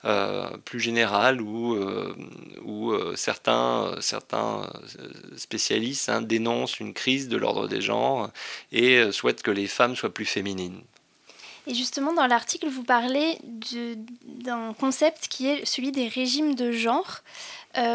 Euh, 0.04 0.50
plus 0.66 0.80
générale 0.80 1.42
où, 1.42 1.76
euh, 1.76 2.16
où 2.64 2.92
euh, 2.92 3.16
certains, 3.16 3.96
certains 4.00 4.68
spécialistes 5.38 6.10
hein, 6.10 6.24
dénoncent 6.24 6.80
une 6.80 6.96
crise 6.96 7.28
de 7.28 7.38
l'ordre 7.38 7.68
des 7.68 7.82
genres 7.82 8.32
et 8.72 9.12
souhaitent 9.12 9.44
que 9.44 9.52
les 9.52 9.68
femmes 9.68 9.96
soient 9.96 10.12
plus 10.12 10.26
féminines. 10.26 10.82
Et 11.68 11.76
justement, 11.76 12.14
dans 12.14 12.26
l'article, 12.26 12.68
vous 12.68 12.84
parlez 12.84 13.38
d'un 14.26 14.74
concept 14.74 15.28
qui 15.28 15.48
est 15.48 15.66
celui 15.66 15.92
des 15.92 16.08
régimes 16.08 16.56
de 16.56 16.72
genre, 16.72 17.20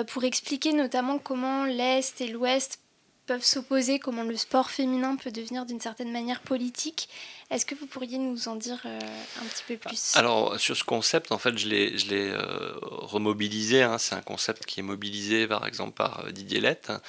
pour 0.07 0.23
expliquer 0.23 0.73
notamment 0.73 1.19
comment 1.19 1.65
l'Est 1.65 2.21
et 2.21 2.29
l'Ouest 2.29 2.79
peuvent 3.27 3.45
s'opposer, 3.45 3.99
comment 3.99 4.23
le 4.23 4.37
sport 4.37 4.71
féminin 4.71 5.17
peut 5.17 5.31
devenir 5.31 5.67
d'une 5.67 5.81
certaine 5.81 6.13
manière 6.13 6.41
politique. 6.41 7.09
Est-ce 7.51 7.67
que 7.67 7.75
vous 7.75 7.87
pourriez 7.87 8.19
nous 8.19 8.49
en 8.49 8.57
dire 8.57 8.81
euh, 8.87 8.99
un 9.41 9.45
petit 9.47 9.65
peu 9.69 9.77
plus? 9.77 10.17
Alors, 10.17 10.59
sur 10.59 10.77
ce 10.77 10.85
concept, 10.85 11.31
en 11.31 11.39
fait, 11.39 11.57
je 11.59 11.69
l'ai, 11.69 12.31
euh, 12.31 12.73
remobilisé. 12.83 13.83
Hein. 13.83 13.99
C'est 13.99 14.15
un 14.15 14.21
concept 14.21 14.65
qui 14.67 14.81
est 14.81 14.83
mobilisé, 14.83 15.47
par 15.47 15.67
exemple, 15.67 15.93
par 15.93 16.25
euh, 16.25 16.31
Didier 16.33 16.61
Lett, 16.61 16.91
hein, 16.91 17.01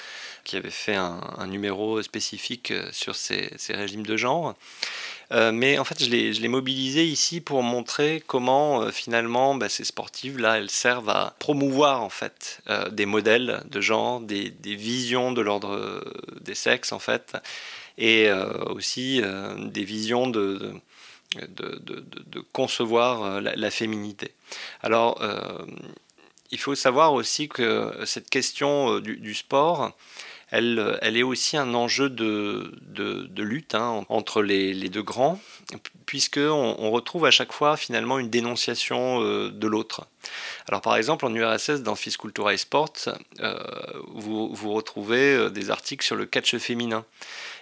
qui 0.43 0.55
avait 0.55 0.69
fait 0.69 0.95
un, 0.95 1.47
numéro 1.47 2.01
spécifique 2.01 2.73
sur 2.91 3.15
ces, 3.15 3.51
ces 3.57 3.73
régimes 3.73 4.05
de 4.05 4.17
genre. 4.17 4.55
Euh, 5.33 5.51
mais 5.51 5.77
en 5.77 5.83
fait, 5.83 6.01
je 6.03 6.09
l'ai 6.09 6.47
mobilisé 6.47 7.05
ici 7.05 7.41
pour 7.41 7.61
montrer 7.61 8.23
comment 8.25 8.81
euh, 8.81 8.91
finalement 8.91 9.55
bah, 9.55 9.67
ces 9.67 9.83
sportives-là, 9.83 10.57
elles 10.57 10.69
servent 10.69 11.09
à 11.09 11.35
promouvoir 11.39 12.01
en 12.01 12.09
fait 12.09 12.61
euh, 12.69 12.89
des 12.89 13.05
modèles 13.05 13.61
de 13.69 13.81
genre, 13.81 14.21
des, 14.21 14.53
visions 14.63 15.33
de 15.33 15.41
l'ordre 15.41 16.03
des 16.41 16.55
sexes 16.55 16.93
en 16.93 16.99
fait, 16.99 17.35
et 17.97 18.29
aussi 18.67 19.21
des 19.57 19.83
visions 19.83 20.27
de, 20.27 20.73
de, 21.35 22.39
concevoir 22.53 23.41
la, 23.41 23.71
féminité. 23.71 24.33
Alors, 24.83 25.19
il 26.51 26.59
faut 26.59 26.75
savoir 26.75 27.13
aussi 27.13 27.49
que 27.49 27.91
cette 28.05 28.29
question 28.29 28.99
du 28.99 29.33
sport, 29.33 29.93
elle, 30.49 30.97
elle 31.01 31.17
est 31.17 31.23
aussi 31.23 31.57
un 31.57 31.73
enjeu 31.73 32.09
de, 32.09 32.71
lutte 33.35 33.75
hein, 33.75 34.05
entre 34.09 34.41
les, 34.41 34.89
deux 34.89 35.03
grands, 35.03 35.39
puisqu'on 36.05 36.75
on 36.79 36.91
retrouve 36.91 37.25
à 37.25 37.31
chaque 37.31 37.51
fois 37.51 37.75
finalement 37.75 38.17
une 38.19 38.29
dénonciation 38.29 39.21
euh, 39.21 39.51
de 39.51 39.67
l'autre. 39.67 40.07
Alors 40.67 40.81
par 40.81 40.95
exemple 40.95 41.25
en 41.25 41.33
URSS 41.33 41.81
dans 41.81 41.95
Fiscultura 41.95 42.53
et 42.53 42.57
Sport, 42.57 42.93
euh, 43.39 43.57
vous, 44.13 44.73
retrouvez 44.73 45.35
euh, 45.35 45.49
des 45.49 45.69
articles 45.69 46.05
sur 46.05 46.15
le 46.15 46.25
catch 46.25 46.57
féminin 46.57 47.05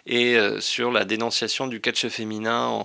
et 0.08 0.38
euh, 0.38 0.62
sur 0.62 0.92
la 0.92 1.04
dénonciation 1.04 1.68
du 1.68 1.82
catch 1.82 2.08
féminin 2.08 2.82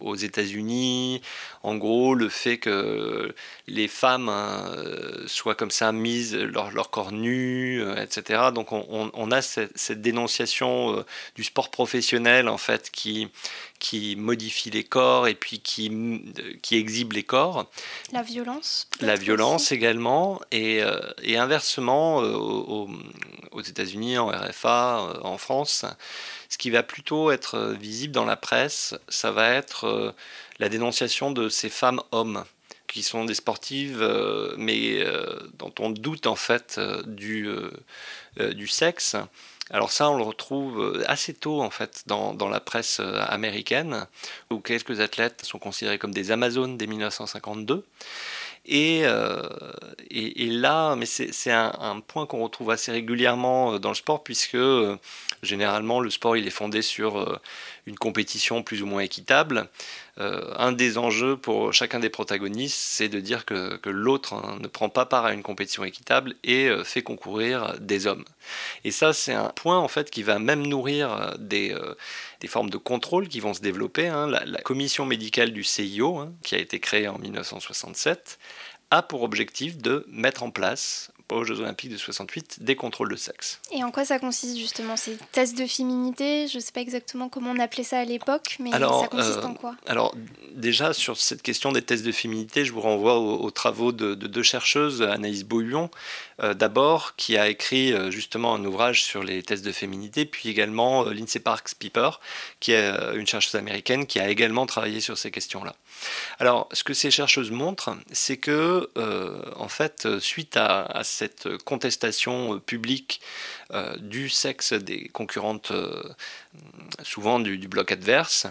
aux 0.00 0.16
États-Unis. 0.16 1.22
En 1.62 1.76
gros, 1.76 2.14
le 2.14 2.28
fait 2.28 2.58
que 2.58 3.34
les 3.66 3.88
femmes 3.88 4.28
hein, 4.28 4.74
soient 5.26 5.54
comme 5.54 5.70
ça 5.70 5.92
mises 5.92 6.34
leur, 6.34 6.70
leur 6.70 6.90
corps 6.90 7.12
nu, 7.12 7.82
euh, 7.82 8.02
etc. 8.02 8.48
Donc 8.54 8.72
on, 8.72 9.10
on 9.12 9.30
a 9.30 9.42
cette, 9.42 9.76
cette 9.76 10.02
dénonciation 10.02 10.96
euh, 10.96 11.04
du 11.34 11.44
sport 11.44 11.70
professionnel 11.70 12.48
en 12.48 12.58
fait 12.58 12.90
qui 12.90 13.28
qui 13.78 14.14
modifie 14.14 14.68
les 14.68 14.84
corps 14.84 15.26
et 15.26 15.34
puis 15.34 15.60
qui, 15.60 15.90
qui 16.60 16.76
exhibe 16.76 17.14
les 17.14 17.22
corps. 17.22 17.64
La 18.12 18.20
violence 18.20 18.86
La 19.00 19.16
violence 19.16 19.72
également. 19.72 20.38
Et, 20.52 20.82
et 21.22 21.38
inversement, 21.38 22.18
aux, 22.18 22.90
aux 23.52 23.62
États-Unis, 23.62 24.18
en 24.18 24.26
RFA, 24.26 25.20
en 25.22 25.38
France, 25.38 25.86
ce 26.50 26.58
qui 26.58 26.70
va 26.70 26.82
plutôt 26.82 27.30
être 27.30 27.54
euh, 27.54 27.72
visible 27.72 28.12
dans 28.12 28.26
la 28.26 28.36
presse, 28.36 28.94
ça 29.08 29.30
va 29.30 29.50
être 29.50 29.84
euh, 29.84 30.12
la 30.58 30.68
dénonciation 30.68 31.30
de 31.30 31.48
ces 31.48 31.70
femmes-hommes 31.70 32.44
qui 32.88 33.04
sont 33.04 33.24
des 33.24 33.34
sportives, 33.34 34.02
euh, 34.02 34.52
mais 34.58 35.04
dont 35.54 35.72
on 35.78 35.90
doute 35.90 36.26
en 36.26 36.34
fait 36.34 36.80
du, 37.06 37.48
du 38.36 38.66
sexe. 38.66 39.14
Alors 39.70 39.92
ça, 39.92 40.10
on 40.10 40.16
le 40.16 40.24
retrouve 40.24 41.00
assez 41.06 41.32
tôt 41.32 41.62
en 41.62 41.70
fait 41.70 42.02
dans, 42.06 42.34
dans, 42.34 42.48
la 42.48 42.58
presse 42.58 42.98
américaine, 43.28 44.08
où 44.50 44.58
quelques 44.58 44.98
athlètes 44.98 45.44
sont 45.44 45.60
considérés 45.60 45.98
comme 45.98 46.12
des 46.12 46.32
Amazones 46.32 46.76
dès 46.76 46.88
1952. 46.88 47.86
Euh, 48.68 49.48
et, 50.10 50.44
et, 50.44 50.50
là, 50.50 50.94
mais 50.96 51.06
c'est 51.06 51.50
un, 51.50 52.00
point 52.06 52.26
qu'on 52.26 52.42
retrouve 52.42 52.70
assez 52.70 52.92
régulièrement 52.92 53.78
dans 53.78 53.88
le 53.88 53.94
sport, 53.94 54.22
puisque 54.22 54.56
généralement 55.42 56.00
le 56.00 56.10
sport 56.10 56.36
il 56.36 56.46
est 56.46 56.50
fondé 56.50 56.82
sur 56.82 57.40
une 57.86 57.96
compétition 57.96 58.62
plus 58.62 58.82
ou 58.82 58.86
moins 58.86 59.00
équitable. 59.00 59.68
un 60.18 60.72
des 60.72 60.98
enjeux 60.98 61.36
pour 61.36 61.72
chacun 61.72 61.98
des 61.98 62.10
protagonistes, 62.10 62.76
c'est 62.76 63.08
de 63.08 63.20
dire 63.20 63.46
que, 63.46 63.76
que 63.76 63.88
l'autre 63.88 64.34
hein, 64.34 64.58
ne 64.60 64.68
prend 64.68 64.90
pas 64.90 65.06
part 65.06 65.24
à 65.24 65.32
une 65.32 65.42
compétition 65.42 65.84
équitable 65.84 66.34
et 66.44 66.68
fait 66.84 67.02
concourir 67.02 67.76
des 67.80 68.06
hommes. 68.06 68.24
Et 68.84 68.90
ça, 68.90 69.12
c'est 69.12 69.32
un 69.32 69.48
point 69.48 69.78
en 69.78 69.88
fait 69.88 70.10
qui 70.10 70.22
va 70.22 70.38
même 70.38 70.66
nourrir 70.66 71.34
des, 71.38 71.74
des 72.40 72.48
formes 72.48 72.70
de 72.70 72.76
contrôle 72.76 73.28
qui 73.28 73.40
vont 73.40 73.54
se 73.54 73.60
développer. 73.60 74.08
Hein. 74.08 74.26
La, 74.26 74.44
la, 74.44 74.60
commission 74.60 75.04
médicale 75.06 75.52
du 75.52 75.64
CIO, 75.64 76.18
hein, 76.18 76.32
qui 76.42 76.54
a 76.54 76.58
été 76.58 76.80
créée 76.80 77.08
en 77.08 77.18
1967, 77.18 78.38
a 78.90 79.02
pour 79.02 79.22
objectif 79.22 79.78
de 79.78 80.04
mettre 80.08 80.42
en 80.42 80.50
place 80.50 81.12
aux 81.36 81.44
Jeux 81.44 81.60
Olympiques 81.60 81.90
de 81.90 81.96
68 81.96 82.62
des 82.62 82.76
contrôles 82.76 83.10
de 83.10 83.16
sexe. 83.16 83.60
Et 83.72 83.82
en 83.84 83.90
quoi 83.90 84.04
ça 84.04 84.18
consiste 84.18 84.58
justement 84.58 84.96
Ces 84.96 85.16
tests 85.32 85.58
de 85.58 85.66
féminité? 85.66 86.48
Je 86.48 86.56
ne 86.56 86.60
sais 86.60 86.72
pas 86.72 86.80
exactement 86.80 87.28
comment 87.28 87.50
on 87.50 87.58
appelait 87.58 87.84
ça 87.84 87.98
à 87.98 88.04
l'époque, 88.04 88.56
mais 88.58 88.70
ça 88.70 89.08
consiste 89.10 89.44
en 89.44 89.52
euh, 89.52 89.54
quoi? 89.54 89.76
Alors 89.86 90.14
déjà 90.52 90.92
sur 90.92 91.16
cette 91.16 91.42
question 91.42 91.72
des 91.72 91.82
tests 91.82 92.04
de 92.04 92.12
féminité, 92.12 92.64
je 92.64 92.72
vous 92.72 92.80
renvoie 92.80 93.18
aux, 93.18 93.50
travaux 93.50 93.92
de, 93.92 94.14
deux 94.14 94.42
chercheuses, 94.42 95.02
Anaïs 95.02 95.44
Beaulion 95.44 95.90
euh, 96.42 96.54
d'abord, 96.54 97.16
qui 97.16 97.36
a 97.36 97.48
écrit 97.48 97.92
euh, 97.92 98.10
justement 98.10 98.54
un 98.54 98.64
ouvrage 98.64 99.02
sur 99.02 99.22
les 99.22 99.42
tests 99.42 99.64
de 99.64 99.72
féminité, 99.72 100.24
puis 100.24 100.48
également 100.48 101.04
Lindsay 101.04 101.40
Parks 101.40 101.74
Piper, 101.78 102.10
qui 102.60 102.72
est 102.72 102.90
une 103.14 103.26
chercheuse 103.26 103.54
américaine 103.54 104.06
qui 104.06 104.18
a 104.18 104.28
également 104.28 104.66
travaillé 104.66 105.00
sur 105.00 105.18
ces 105.18 105.30
questions-là. 105.30 105.74
Alors, 106.38 106.68
ce 106.72 106.84
que 106.84 106.94
ces 106.94 107.10
chercheuses 107.10 107.50
montrent, 107.50 107.96
c'est 108.12 108.36
que, 108.36 108.90
euh, 108.96 109.42
en 109.56 109.68
fait, 109.68 110.18
suite 110.18 110.56
à, 110.56 111.02
cette 111.20 111.58
contestation 111.64 112.60
publique 112.60 113.20
euh, 113.72 113.96
du 113.96 114.28
sexe 114.28 114.72
des 114.72 115.08
concurrentes, 115.08 115.70
euh, 115.70 116.02
souvent 117.02 117.40
du, 117.40 117.68
bloc 117.68 117.92
adverse, 117.92 118.46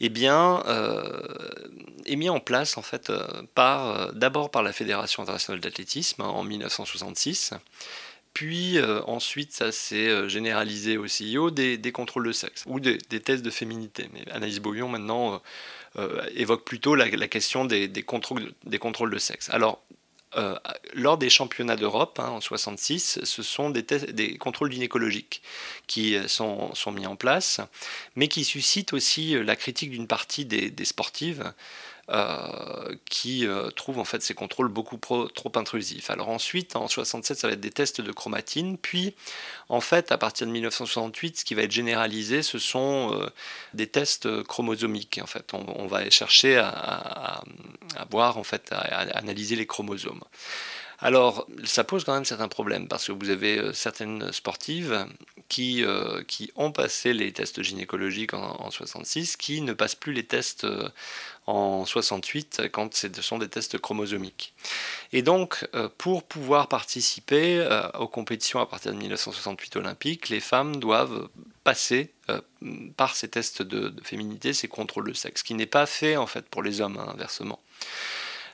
eh 0.00 0.08
bien, 0.08 0.62
est 2.06 2.16
mis 2.16 2.30
en 2.30 2.40
place, 2.40 2.78
en 2.78 2.82
fait, 2.82 3.12
par, 3.54 4.12
d'abord 4.14 4.50
par 4.50 4.62
la 4.62 4.72
Fédération 4.72 5.22
internationale 5.22 5.60
d'athlétisme 5.60 6.22
en 6.22 6.42
1966. 6.42 7.54
Puis 8.34 8.78
ensuite, 9.06 9.52
ça 9.52 9.72
s'est 9.72 10.28
généralisé 10.28 10.96
au 10.96 11.06
CIO 11.06 11.50
des, 11.50 11.92
contrôles 11.92 12.26
de 12.26 12.32
sexe 12.32 12.64
ou 12.66 12.80
des, 12.80 12.98
tests 12.98 13.44
de 13.44 13.50
féminité. 13.50 14.08
Mais 14.14 14.30
Anaïs 14.32 14.60
Beaulion 14.60 14.88
maintenant 14.88 15.42
euh, 15.98 16.26
évoque 16.34 16.64
plutôt 16.64 16.94
la, 16.94 17.28
question 17.28 17.66
des, 17.66 17.90
contrôles, 18.02 18.52
des 18.64 18.78
contrôles 18.78 19.10
de 19.10 19.18
sexe. 19.18 19.50
Alors, 19.50 19.82
euh, 20.36 20.56
lors 20.94 21.18
des 21.18 21.30
championnats 21.30 21.76
d'Europe 21.76 22.18
hein, 22.18 22.28
en 22.28 22.40
66, 22.40 23.20
ce 23.24 23.42
sont 23.42 23.70
des, 23.70 24.38
contrôles 24.38 24.72
gynécologiques 24.72 25.42
qui 25.86 26.16
sont, 26.26 26.74
sont, 26.74 26.92
mis 26.92 27.06
en 27.06 27.16
place, 27.16 27.60
mais 28.16 28.28
qui 28.28 28.44
suscitent 28.44 28.92
aussi 28.92 29.34
la 29.42 29.56
critique 29.56 29.90
d'une 29.90 30.06
partie 30.06 30.44
des 30.44 30.84
sportives 30.84 31.52
euh, 32.08 32.96
qui 33.08 33.46
euh, 33.46 33.70
trouvent 33.70 34.00
en 34.00 34.04
fait 34.04 34.22
ces 34.22 34.34
contrôles 34.34 34.66
beaucoup 34.66 34.96
trop 34.96 35.52
intrusifs. 35.54 36.10
Alors 36.10 36.30
ensuite, 36.30 36.74
en 36.74 36.88
67, 36.88 37.38
ça 37.38 37.46
va 37.46 37.54
être 37.54 37.60
des 37.60 37.70
tests 37.70 38.00
de 38.00 38.10
chromatine, 38.10 38.76
puis 38.76 39.14
en 39.68 39.80
fait, 39.80 40.10
à 40.10 40.18
partir 40.18 40.48
de 40.48 40.52
1968, 40.52 41.38
ce 41.38 41.44
qui 41.44 41.54
va 41.54 41.62
être 41.62 41.70
généralisé, 41.70 42.42
ce 42.42 42.58
sont 42.58 43.12
euh, 43.14 43.30
des 43.72 43.86
tests 43.86 44.42
chromosomiques. 44.42 45.20
En 45.22 45.26
fait, 45.26 45.54
on, 45.54 45.86
va 45.86 46.10
chercher 46.10 46.58
à, 46.58 47.42
voir, 48.10 48.36
en 48.36 48.44
fait, 48.44 48.72
à 48.72 49.16
analyser 49.16 49.54
les 49.54 49.66
chromosomes. 49.66 50.22
Alors, 51.02 51.48
ça 51.64 51.82
pose 51.82 52.04
quand 52.04 52.14
même 52.14 52.24
certains 52.24 52.46
problèmes 52.46 52.86
parce 52.86 53.08
que 53.08 53.12
vous 53.12 53.30
avez 53.30 53.58
euh, 53.58 53.72
certaines 53.72 54.32
sportives 54.32 55.04
qui, 55.48 55.84
euh, 55.84 56.22
qui 56.22 56.52
ont 56.54 56.70
passé 56.70 57.12
les 57.12 57.32
tests 57.32 57.60
gynécologiques 57.60 58.34
en, 58.34 58.70
66, 58.70 59.36
qui 59.36 59.62
ne 59.62 59.72
passent 59.72 59.96
plus 59.96 60.12
les 60.12 60.22
tests 60.22 60.62
euh, 60.62 60.88
en 61.48 61.84
68 61.84 62.68
quand 62.70 62.94
ce 62.94 63.08
sont 63.20 63.38
des 63.38 63.48
tests 63.48 63.78
chromosomiques. 63.78 64.54
Et 65.12 65.22
donc, 65.22 65.66
pour 65.98 66.22
pouvoir 66.22 66.68
participer 66.68 67.68
aux 67.98 68.06
compétitions 68.06 68.60
à 68.60 68.66
partir 68.66 68.92
de 68.92 68.98
1968 68.98 69.74
olympiques, 69.74 70.28
les 70.28 70.38
femmes 70.38 70.76
doivent 70.76 71.28
passer 71.64 72.12
par 72.96 73.16
ces 73.16 73.26
tests 73.26 73.62
de, 73.62 73.92
féminité, 74.04 74.52
ces 74.52 74.68
contrôles 74.68 75.08
de 75.08 75.14
sexe, 75.14 75.42
qui 75.42 75.54
n'est 75.54 75.66
pas 75.66 75.86
fait 75.86 76.16
en 76.16 76.28
fait 76.28 76.48
pour 76.48 76.62
les 76.62 76.80
hommes, 76.80 76.96
hein, 76.96 77.10
inversement. 77.12 77.60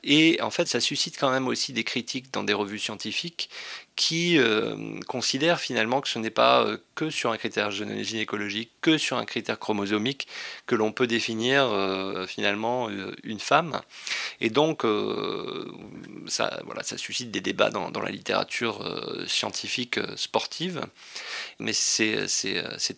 Et 0.04 0.40
en 0.42 0.50
fait, 0.50 0.68
ça 0.68 0.80
suscite 0.80 1.18
quand 1.18 1.30
même 1.30 1.48
aussi 1.48 1.72
des 1.72 1.84
critiques 1.84 2.32
dans 2.32 2.44
des 2.44 2.54
revues 2.54 2.78
scientifiques 2.78 3.50
qui 3.98 4.38
euh, 4.38 5.00
considèrent 5.08 5.58
finalement 5.58 6.00
que 6.00 6.08
ce 6.08 6.20
n'est 6.20 6.30
pas 6.30 6.62
euh, 6.62 6.78
que 6.94 7.10
sur 7.10 7.32
un 7.32 7.36
critère 7.36 7.72
gynécologique, 7.72 8.70
que 8.80 8.96
sur 8.96 9.18
un 9.18 9.24
critère 9.24 9.58
chromosomique 9.58 10.28
que 10.66 10.76
l'on 10.76 10.92
peut 10.92 11.08
définir 11.08 11.64
euh, 11.64 12.24
finalement 12.24 12.88
une 13.24 13.40
femme. 13.40 13.80
Et 14.40 14.50
donc, 14.50 14.84
ça, 16.26 16.60
voilà, 16.64 16.84
ça 16.84 16.96
suscite 16.96 17.32
des 17.32 17.40
débats 17.40 17.70
dans, 17.70 17.90
la 18.00 18.10
littérature 18.10 18.84
scientifique 19.26 19.98
sportive. 20.14 20.82
Mais 21.58 21.72
ces, 21.72 22.26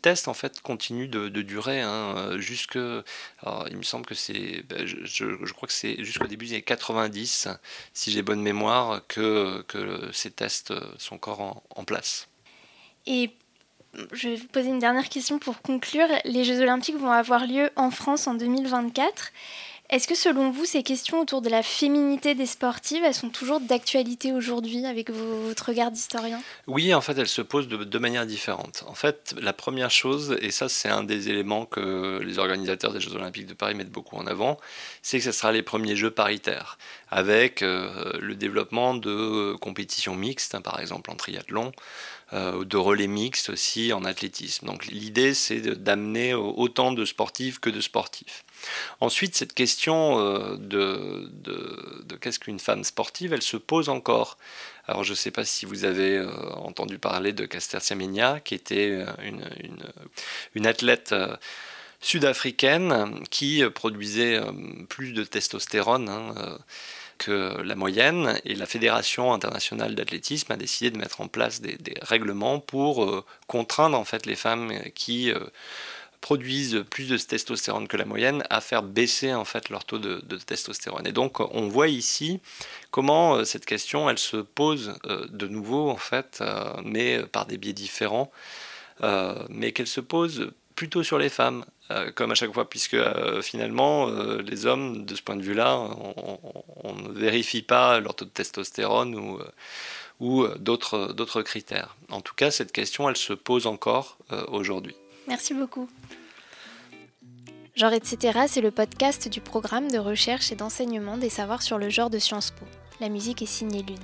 tests, 0.02 0.28
en 0.28 0.34
fait, 0.34 0.60
continuent 0.60 1.08
de, 1.08 1.28
durer 1.28 1.80
hein, 1.80 2.36
jusque... 2.36 2.76
il 2.76 3.76
me 3.76 3.82
semble 3.82 4.04
que 4.04 4.14
c'est... 4.14 4.64
Ben, 4.68 4.86
je, 4.86 5.52
crois 5.52 5.66
que 5.66 5.72
c'est 5.72 6.04
jusqu'au 6.04 6.26
début 6.26 6.46
des 6.46 6.52
années 6.52 6.62
90, 6.62 7.48
si 7.94 8.12
j'ai 8.12 8.20
bonne 8.20 8.42
mémoire, 8.42 9.00
que 9.08 9.64
ces 10.12 10.30
tests 10.30 10.74
sont 10.98 11.16
encore 11.16 11.62
en, 11.74 11.84
place. 11.84 12.28
Et 13.06 13.30
je 14.12 14.28
vais 14.28 14.36
vous 14.36 14.48
poser 14.48 14.68
une 14.68 14.78
dernière 14.78 15.08
question 15.08 15.38
pour 15.38 15.62
conclure. 15.62 16.08
Les 16.24 16.44
Jeux 16.44 16.60
olympiques 16.60 16.96
vont 16.96 17.10
avoir 17.10 17.46
lieu 17.46 17.70
en 17.76 17.90
France 17.90 18.26
en 18.26 18.34
2024. 18.34 19.32
Est-ce 19.90 20.06
que 20.06 20.14
selon 20.14 20.52
vous, 20.52 20.64
ces 20.66 20.84
questions 20.84 21.20
autour 21.20 21.42
de 21.42 21.48
la 21.48 21.64
féminité 21.64 22.36
des 22.36 22.46
sportives, 22.46 23.02
elles 23.04 23.12
sont 23.12 23.28
toujours 23.28 23.58
d'actualité 23.58 24.32
aujourd'hui 24.32 24.86
avec 24.86 25.10
votre 25.10 25.66
regard 25.66 25.90
d'historien? 25.90 26.40
Oui, 26.68 26.94
en 26.94 27.00
fait, 27.00 27.18
elles 27.18 27.26
se 27.26 27.42
posent 27.42 27.66
de, 27.66 27.98
manière 27.98 28.24
différente. 28.24 28.84
En 28.86 28.94
fait, 28.94 29.34
la 29.40 29.52
première 29.52 29.90
chose, 29.90 30.36
et 30.42 30.52
ça 30.52 30.68
c'est 30.68 30.88
un 30.88 31.02
des 31.02 31.28
éléments 31.28 31.66
que 31.66 32.20
les 32.22 32.38
organisateurs 32.38 32.92
des 32.92 33.00
Jeux 33.00 33.16
olympiques 33.16 33.48
de 33.48 33.54
Paris 33.54 33.74
mettent 33.74 33.90
beaucoup 33.90 34.14
en 34.14 34.28
avant, 34.28 34.60
c'est 35.02 35.18
que 35.18 35.24
ce 35.24 35.32
sera 35.32 35.50
les 35.50 35.62
premiers 35.62 35.96
Jeux 35.96 36.12
paritaires, 36.12 36.78
avec 37.08 37.62
euh, 37.62 38.12
le 38.20 38.36
développement 38.36 38.94
de 38.94 39.56
compétitions 39.60 40.14
mixtes, 40.14 40.54
hein, 40.54 40.60
par 40.60 40.78
exemple 40.78 41.10
en 41.10 41.16
triathlon, 41.16 41.72
euh, 42.32 42.64
de 42.64 42.76
relais 42.76 43.08
mixtes 43.08 43.50
aussi 43.50 43.92
en 43.92 44.04
athlétisme. 44.04 44.66
Donc 44.66 44.86
l'idée 44.86 45.34
c'est 45.34 45.60
d'amener 45.60 46.32
autant 46.32 46.92
de 46.92 47.04
sportifs 47.04 47.58
que 47.58 47.70
de 47.70 47.80
sportifs. 47.80 48.44
Ensuite, 49.00 49.34
cette 49.34 49.54
question 49.54 50.18
euh, 50.18 50.56
de, 50.58 52.16
qu'est-ce 52.20 52.38
qu'une 52.38 52.60
femme 52.60 52.84
sportive, 52.84 53.32
elle 53.32 53.42
se 53.42 53.56
pose 53.56 53.88
encore. 53.88 54.38
Alors, 54.86 55.04
je 55.04 55.10
ne 55.10 55.16
sais 55.16 55.30
pas 55.30 55.44
si 55.44 55.66
vous 55.66 55.84
avez 55.84 56.16
euh, 56.16 56.30
entendu 56.54 56.98
parler 56.98 57.32
de 57.32 57.46
Caster 57.46 57.80
Semenya, 57.80 58.40
qui 58.40 58.54
était 58.54 58.90
euh, 58.90 59.06
une, 60.54 60.66
athlète 60.66 61.14
sud-africaine 62.00 63.24
qui 63.30 63.62
produisait 63.74 64.40
plus 64.88 65.12
de 65.12 65.24
testostérone. 65.24 66.08
Hein, 66.08 66.58
que 67.18 67.60
la 67.60 67.74
moyenne 67.74 68.40
et 68.46 68.54
la 68.54 68.64
Fédération 68.64 69.34
internationale 69.34 69.94
d'athlétisme 69.94 70.50
a 70.52 70.56
décidé 70.56 70.90
de 70.90 70.96
mettre 70.96 71.20
en 71.20 71.28
place 71.28 71.60
des, 71.60 71.76
des 71.76 71.92
règlements 72.00 72.60
pour 72.60 73.26
contraindre 73.46 73.98
en 73.98 74.06
fait 74.06 74.24
les 74.24 74.36
femmes 74.36 74.72
qui 74.94 75.30
produisent 76.20 76.84
plus 76.90 77.08
de 77.08 77.16
testostérone 77.16 77.88
que 77.88 77.96
la 77.96 78.04
moyenne 78.04 78.44
à 78.50 78.60
faire 78.60 78.82
baisser 78.82 79.32
en 79.32 79.44
fait 79.44 79.68
leur 79.70 79.84
taux 79.84 79.98
de, 79.98 80.20
testostérone. 80.36 81.06
Et 81.06 81.12
donc 81.12 81.40
on 81.40 81.68
voit 81.68 81.88
ici 81.88 82.40
comment 82.90 83.36
euh, 83.36 83.44
cette 83.44 83.66
question 83.66 84.08
elle 84.10 84.18
se 84.18 84.36
pose 84.36 84.94
euh, 85.06 85.26
de 85.30 85.46
nouveau 85.46 85.88
en 85.88 85.96
fait, 85.96 86.38
euh, 86.40 86.72
mais 86.84 87.22
par 87.24 87.46
des 87.46 87.58
biais 87.58 87.72
différents, 87.72 88.30
mais 89.48 89.72
qu'elle 89.72 89.86
se 89.86 90.02
pose 90.02 90.50
plutôt 90.76 91.02
sur 91.02 91.16
les 91.16 91.30
femmes, 91.30 91.64
comme 92.14 92.32
à 92.32 92.34
chaque 92.34 92.52
fois, 92.52 92.68
puisque 92.68 92.98
finalement 93.40 94.10
les 94.40 94.66
hommes 94.66 95.06
de 95.06 95.14
ce 95.14 95.22
point 95.22 95.36
de 95.36 95.42
vue-là, 95.42 95.78
on, 96.84 96.92
ne 96.92 97.08
vérifie 97.08 97.62
pas 97.62 97.98
leur 98.00 98.14
taux 98.14 98.26
de 98.26 98.30
testostérone 98.30 99.14
ou 99.14 99.38
ou 100.20 100.46
d'autres 100.58 101.40
critères. 101.40 101.96
En 102.10 102.20
tout 102.20 102.34
cas, 102.34 102.50
cette 102.50 102.72
question, 102.72 103.08
elle 103.08 103.16
se 103.16 103.32
pose 103.32 103.66
encore 103.66 104.18
aujourd'hui. 104.48 104.96
Merci 105.30 105.54
beaucoup. 105.54 105.88
Genre 107.76 107.92
etc. 107.92 108.40
c'est 108.48 108.60
le 108.60 108.72
podcast 108.72 109.28
du 109.28 109.40
programme 109.40 109.88
de 109.88 109.98
recherche 109.98 110.50
et 110.50 110.56
d'enseignement 110.56 111.16
des 111.16 111.30
savoirs 111.30 111.62
sur 111.62 111.78
le 111.78 111.88
genre 111.88 112.10
de 112.10 112.18
Sciences 112.18 112.50
Po. 112.50 112.66
La 112.98 113.08
musique 113.08 113.40
est 113.40 113.46
signée 113.46 113.82
Lune. 113.82 113.96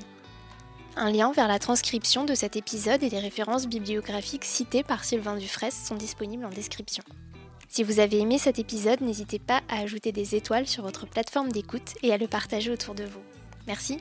Un 0.95 1.11
lien 1.11 1.33
vers 1.33 1.49
la 1.49 1.59
transcription 1.59 2.25
de 2.25 2.37
cet 2.37 2.55
épisode 2.55 3.03
et 3.03 3.11
les 3.11 3.19
références 3.19 3.67
bibliographiques 3.67 4.45
citées 4.45 4.85
par 4.85 5.03
Sylvain 5.03 5.37
Dufresne 5.37 5.73
sont 5.73 5.97
disponibles 5.97 6.45
en 6.45 6.51
description. 6.51 7.03
Si 7.69 7.83
vous 7.83 7.99
avez 7.99 8.21
aimé 8.21 8.39
cet 8.39 8.61
épisode, 8.61 9.01
n'hésitez 9.01 9.41
pas 9.41 9.63
à 9.69 9.81
ajouter 9.81 10.13
des 10.13 10.37
étoiles 10.37 10.69
sur 10.69 10.85
votre 10.85 11.09
plateforme 11.09 11.51
d'écoute 11.51 11.95
et 12.05 12.13
à 12.13 12.19
le 12.19 12.29
partager 12.29 12.71
autour 12.71 12.95
de 12.95 13.05
vous. 13.05 13.23
Merci 13.67 13.99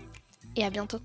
et 0.56 0.64
à 0.64 0.70
bientôt. 0.70 1.00